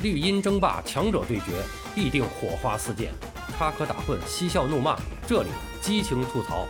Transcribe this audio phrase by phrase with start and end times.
[0.00, 1.60] 绿茵争霸，强者对决，
[1.92, 3.10] 必定火花四溅，
[3.58, 5.48] 插科打诨，嬉笑怒骂，这里
[5.80, 6.68] 激情吐槽。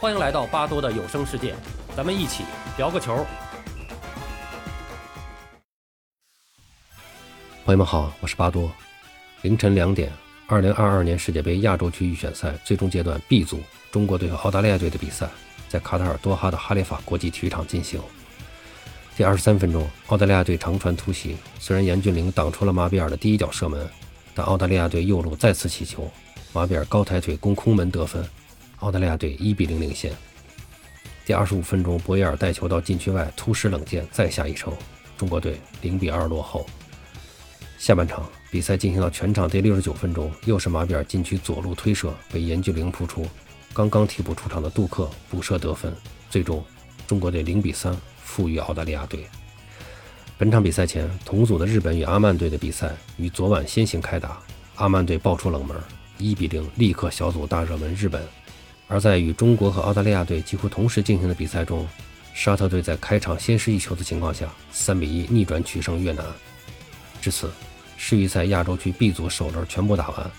[0.00, 1.54] 欢迎来到巴多的有声世界，
[1.96, 2.42] 咱们一起
[2.76, 3.24] 聊个球。
[7.64, 8.68] 朋友们好，我是巴多。
[9.42, 10.12] 凌晨两点，
[10.48, 13.62] 二零二二年世界杯亚洲区预选赛最终阶段 B 组，
[13.92, 15.28] 中国队和澳大利亚队的比赛
[15.68, 18.00] 在卡塔尔多哈的哈利法国际体育场进行。
[19.16, 23.88] 第二十三分钟，澳大利亚队长传突袭，虽然严俊凌挡出了马比尔的第一脚射门，
[24.34, 26.06] 但澳大利亚队右路再次起球，
[26.52, 28.22] 马比尔高抬腿攻空门得分，
[28.80, 30.12] 澳大利亚队一比零领先。
[31.24, 34.70] 第二十五分钟，博耶尔带球到禁区外突施冷箭，再下一城，
[35.16, 36.66] 中国队零比二落后。
[37.78, 43.26] 下半场比赛进行到全场第六十九分钟，又是马比尔禁区左路推射被严俊凌扑出，
[43.72, 45.90] 刚刚替补出场的杜克补射得分，
[46.28, 46.62] 最终
[47.06, 47.96] 中国队零比三。
[48.26, 49.24] 负于澳大利亚队。
[50.36, 54.38] 本场比赛前，同组的日本与阿曼队的比赛于昨晚先行开打，
[54.74, 55.74] 阿曼队爆出冷门，
[56.18, 58.22] 一比零力克小组大热门日本。
[58.88, 61.88] 而在与中国和澳大利亚队几乎同时进行的比赛中，
[62.34, 66.22] 沙特队在开场先失一球的情况下，三比一逆转取胜越南。
[67.22, 67.50] 至此，
[67.96, 70.30] 世预赛亚洲区 B 组首轮全部打完，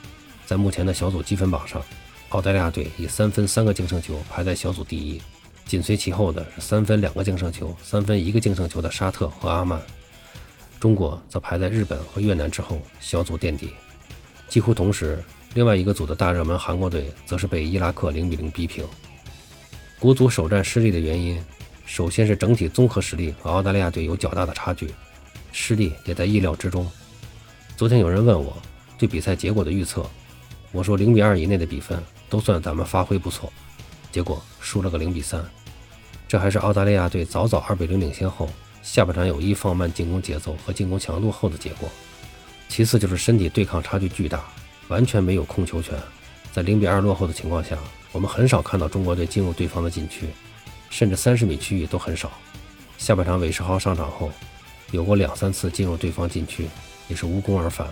[0.45, 1.83] 在目前的小组积分榜上，
[2.29, 5.19] 澳大利亚队以三分三个净胜球排在小组第一。
[5.67, 9.81] 紧随其后的是三分两个净胜球、三分一个净胜球的沙特和阿曼，
[10.79, 13.71] 中国则排在日本和越南之后，小组垫底。
[14.47, 15.21] 几乎同时，
[15.55, 18.85] 另外一个组的大热门韩国队则是被伊拉克零比零逼平。
[19.99, 21.43] 国足首战失利的原因，
[21.85, 24.93] 首先是整体综合实力和澳大利亚队有较大的差距，
[25.51, 26.89] 失利也在意料之中。
[27.75, 28.55] 昨天有人问我
[28.97, 30.09] 对比赛结果的预测，
[30.71, 33.51] 我说零比二以内的比分都算咱们发挥不错。
[34.11, 35.43] 结果输了个零比三，
[36.27, 38.49] 这还是澳大利亚队早早二比零领先后，
[38.83, 41.89] 下半场有意放慢进攻节奏和进攻强度后的结果。
[42.67, 44.43] 其次就是身体对抗差距巨大，
[44.89, 45.97] 完全没有控球权。
[46.51, 47.77] 在零比二落后的情况下，
[48.11, 50.27] 我们很少看到中国队进入对方的禁区，
[50.89, 52.31] 甚至三十米区域都很少。
[52.97, 54.29] 下半场韦世豪上场后，
[54.91, 56.67] 有过两三次进入对方禁区，
[57.07, 57.87] 也是无功而返。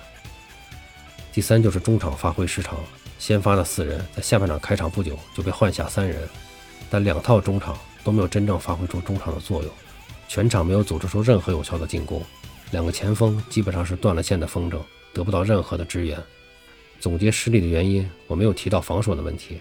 [1.31, 2.77] 第三就是中场发挥失常。
[3.17, 6.27] 先发的四人在下半场开场不久就被换下三人，
[6.89, 9.71] 但两套中场都没有真正发挥出中场的作用，
[10.29, 12.23] 全场没有组织出任何有效的进攻，
[12.71, 14.79] 两个前锋基本上是断了线的风筝，
[15.11, 16.17] 得不到任何的支援。
[16.99, 19.59] 总结失利的原因，我没有提到防守的问题，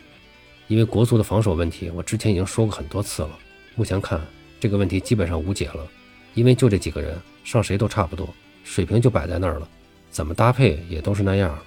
[0.68, 3.38] 因为国足的防守问题我之前已经说过很多次了。
[3.74, 4.20] 目前看
[4.60, 5.86] 这个问题基本上无解了，
[6.34, 8.28] 因为就这几个人上谁都差不多，
[8.62, 9.68] 水平就摆在那儿了，
[10.10, 11.58] 怎么搭配也都是那样。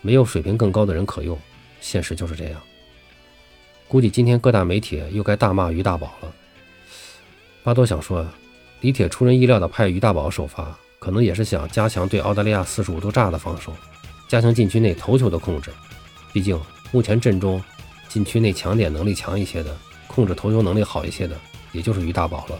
[0.00, 1.38] 没有水平更高的人可用，
[1.80, 2.60] 现实就是这样。
[3.90, 6.32] 估计今天各大媒体又该大骂于大宝了。
[7.64, 8.32] 巴多想说啊，
[8.82, 13.74] 李铁出人意料的派于大宝首发，可能也是想加强对澳大利亚四十五度炸的防守，
[14.28, 15.72] 加强禁区内头球的控制。
[16.32, 16.56] 毕竟
[16.92, 17.60] 目前阵中
[18.08, 19.76] 禁区内抢点能力强一些的，
[20.06, 21.36] 控制头球能力好一些的，
[21.72, 22.56] 也就是于大宝了。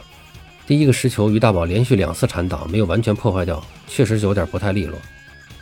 [0.66, 4.98] 第一个失球，于大宝连续两次铲挡没有完全破坏掉，确实是有点不太利落。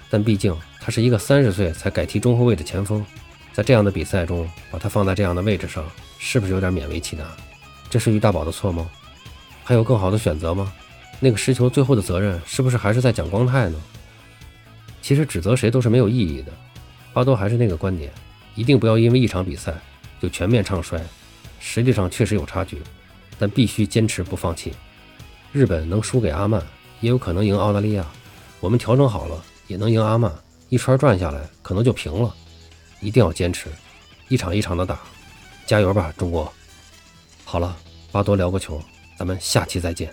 [0.08, 0.56] 但毕竟。
[0.80, 3.04] 他是一个三十岁才改踢中后卫的前锋，
[3.58, 5.84] 在这样的比赛中把他放在这样的位置上，
[6.16, 7.26] 是不是有点勉为其难？
[7.90, 8.88] 这是于大宝的错吗？
[9.64, 10.72] 还有更好的选择吗？
[11.18, 13.82] 那个失球最后的责任是不是还是在蒋光太呢？
[15.02, 16.52] 其实指责谁都是没有意义的。
[17.12, 18.12] 巴多还是那个观点，
[18.54, 19.74] 一定不要因为一场比赛
[20.22, 21.04] 就全面唱衰。
[21.58, 22.80] 实际上确实有差距，
[23.40, 24.72] 但必须坚持不放弃。
[25.50, 26.64] 日本能输给阿曼，
[27.00, 28.06] 也有可能赢澳大利亚。
[28.60, 30.32] 我们调整好了，也能赢阿曼。
[30.68, 32.32] 一圈转下来，可能就平了。
[33.00, 33.68] 一定要坚持，
[34.28, 35.00] 一场一场的打，
[35.66, 36.52] 加油吧，中国！
[37.44, 37.76] 好了，
[38.10, 38.82] 巴多聊个球，
[39.16, 40.12] 咱们下期再见。